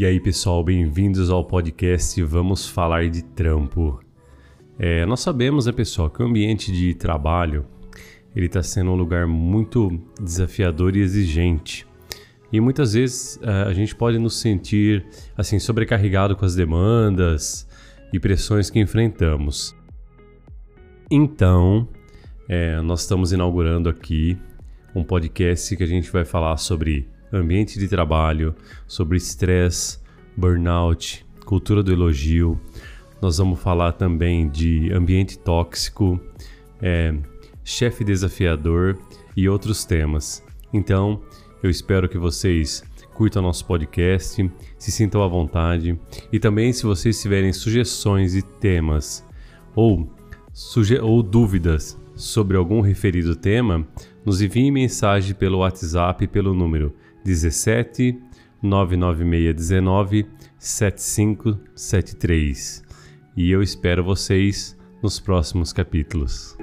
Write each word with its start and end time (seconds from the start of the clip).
E 0.00 0.06
aí, 0.06 0.20
pessoal, 0.20 0.62
bem-vindos 0.62 1.28
ao 1.28 1.44
podcast 1.44 2.22
Vamos 2.22 2.68
Falar 2.68 3.10
de 3.10 3.20
Trampo. 3.20 3.98
É, 4.78 5.04
nós 5.04 5.18
sabemos, 5.18 5.66
né, 5.66 5.72
pessoal, 5.72 6.08
que 6.08 6.22
o 6.22 6.24
ambiente 6.24 6.70
de 6.70 6.94
trabalho 6.94 7.66
ele 8.32 8.46
está 8.46 8.62
sendo 8.62 8.92
um 8.92 8.94
lugar 8.94 9.26
muito 9.26 10.00
desafiador 10.22 10.94
e 10.94 11.00
exigente. 11.00 11.84
E 12.52 12.60
muitas 12.60 12.92
vezes 12.92 13.40
é, 13.42 13.50
a 13.68 13.72
gente 13.72 13.92
pode 13.92 14.20
nos 14.20 14.38
sentir 14.38 15.04
assim 15.36 15.58
sobrecarregado 15.58 16.36
com 16.36 16.44
as 16.44 16.54
demandas 16.54 17.68
e 18.12 18.20
pressões 18.20 18.70
que 18.70 18.78
enfrentamos. 18.78 19.74
Então, 21.10 21.88
é, 22.48 22.80
nós 22.82 23.00
estamos 23.00 23.32
inaugurando 23.32 23.88
aqui 23.88 24.38
um 24.94 25.02
podcast 25.02 25.76
que 25.76 25.82
a 25.82 25.88
gente 25.88 26.08
vai 26.12 26.24
falar 26.24 26.56
sobre 26.56 27.08
ambiente 27.32 27.78
de 27.78 27.88
trabalho, 27.88 28.54
sobre 28.86 29.16
estresse, 29.16 29.98
burnout, 30.36 31.26
cultura 31.44 31.82
do 31.82 31.92
elogio. 31.92 32.60
Nós 33.20 33.38
vamos 33.38 33.60
falar 33.60 33.92
também 33.92 34.48
de 34.48 34.92
ambiente 34.92 35.38
tóxico, 35.38 36.20
é, 36.80 37.14
chefe 37.64 38.04
desafiador 38.04 38.98
e 39.36 39.48
outros 39.48 39.84
temas. 39.84 40.44
Então, 40.72 41.20
eu 41.62 41.68
espero 41.68 42.08
que 42.08 42.18
vocês 42.18 42.82
curtam 43.14 43.42
nosso 43.42 43.66
podcast, 43.66 44.50
se 44.78 44.92
sintam 44.92 45.22
à 45.22 45.26
vontade 45.26 45.98
e 46.32 46.38
também 46.38 46.72
se 46.72 46.84
vocês 46.84 47.20
tiverem 47.20 47.52
sugestões 47.52 48.36
e 48.36 48.42
temas 48.42 49.26
ou, 49.74 50.08
suge 50.52 50.98
ou 50.98 51.20
dúvidas 51.20 52.00
sobre 52.14 52.56
algum 52.56 52.80
referido 52.80 53.34
tema, 53.34 53.86
nos 54.24 54.40
envie 54.40 54.70
mensagem 54.70 55.34
pelo 55.34 55.58
WhatsApp 55.58 56.26
pelo 56.28 56.54
número 56.54 56.94
17 57.24 58.20
99619 58.62 60.26
7573. 60.58 62.82
E 63.36 63.50
eu 63.50 63.62
espero 63.62 64.04
vocês 64.04 64.76
nos 65.02 65.20
próximos 65.20 65.72
capítulos. 65.72 66.56